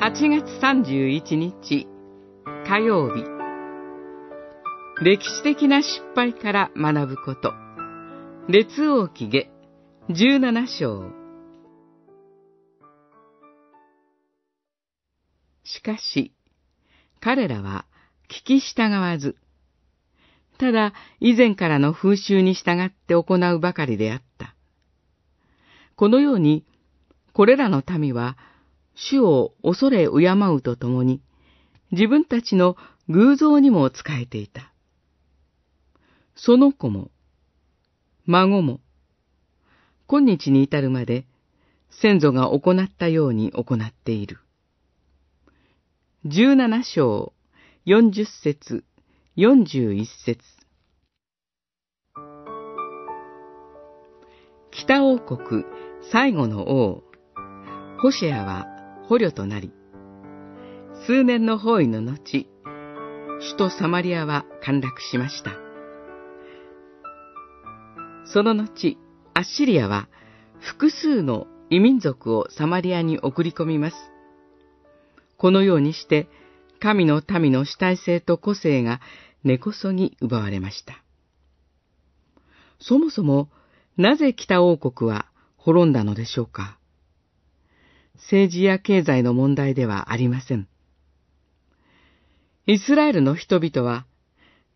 [0.00, 1.88] 8月31日
[2.68, 3.24] 火曜日。
[5.02, 7.52] 歴史的な失敗から学ぶこと。
[8.48, 9.50] 列王記下
[10.08, 11.10] 17章。
[15.64, 16.32] しかし
[17.18, 17.84] 彼らは
[18.30, 19.34] 聞き従わず。
[20.58, 24.54] ただ以前からの風習に従って行うばかりであった。
[25.96, 26.64] このように、
[27.32, 28.36] これらの民は、
[29.00, 31.22] 主を恐れ敬うとともに、
[31.92, 32.76] 自分たちの
[33.08, 34.72] 偶像にも仕えていた。
[36.34, 37.10] その子も、
[38.26, 38.80] 孫も、
[40.08, 41.26] 今日に至るまで、
[41.90, 44.38] 先祖が行ったように行っている。
[46.24, 47.32] 十七章、
[47.84, 48.84] 四十節、
[49.36, 50.42] 四十一節
[54.72, 55.64] 北王国
[56.10, 57.04] 最後の王、
[58.00, 58.77] ホシェアは
[59.08, 59.72] 捕虜となり、
[61.06, 62.46] 数年の包囲の後、
[63.40, 65.52] 首都サマリアは陥落しました。
[68.26, 68.98] その後、
[69.32, 70.08] アッシリアは
[70.60, 73.96] 複数の異民族をサマリアに送り込みます。
[75.38, 76.28] このようにして、
[76.78, 79.00] 神の民の主体性と個性が
[79.42, 81.02] 根こそぎ奪われました。
[82.78, 83.48] そもそも、
[83.96, 86.78] なぜ北王国は滅んだのでしょうか？
[88.18, 90.68] 政治や経済の問題ではありません。
[92.66, 94.06] イスラエルの人々は、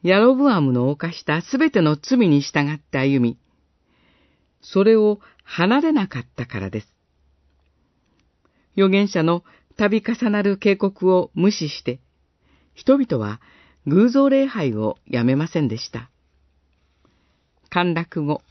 [0.02, 3.38] ヤロブアムの犯したすべての罪に従って歩み、
[4.62, 6.94] それを離れなかったからです。
[8.76, 9.44] 預言者の
[9.76, 12.00] 度重なる警告を無視して、
[12.74, 13.40] 人々は
[13.86, 16.10] 偶像礼拝をやめませんでした。
[17.68, 18.42] 陥落後、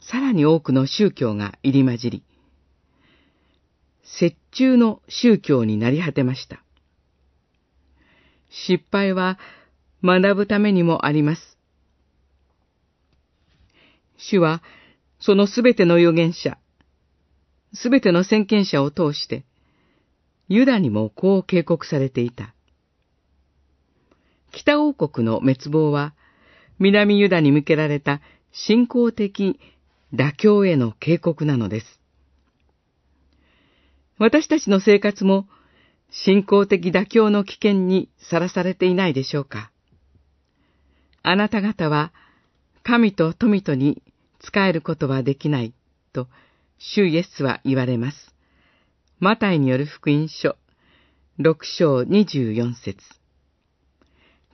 [0.00, 2.22] さらに多くの宗教が入り混じり、
[4.20, 6.62] 折衷の宗教になり果てました。
[8.50, 9.38] 失敗は
[10.02, 11.58] 学ぶためにもあります。
[14.16, 14.62] 主は、
[15.18, 16.58] そのすべての預言者、
[17.72, 19.44] すべての先見者を通して、
[20.48, 22.54] ユダにもこう警告されていた。
[24.52, 26.14] 北王国の滅亡は、
[26.78, 28.20] 南ユダに向けられた
[28.52, 29.58] 信仰的
[30.14, 32.03] 妥協への警告なのです。
[34.18, 35.46] 私たちの生活も
[36.10, 39.70] 信仰的妥協の危険にさらされていないでしょうか
[41.22, 42.12] あなた方は
[42.82, 44.02] 神と富とに
[44.40, 45.74] 仕えることはできない
[46.12, 46.28] と
[46.78, 48.34] 主イエスは言われます。
[49.18, 50.56] マタイによる福音書
[51.38, 52.98] 六章二十四節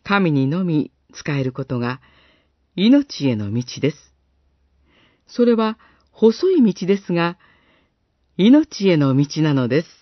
[0.04, 2.00] 神にのみ仕えることが
[2.76, 3.96] 命への道です。
[5.26, 5.76] それは
[6.12, 7.36] 細い道ですが、
[8.42, 9.99] 命への道なのです。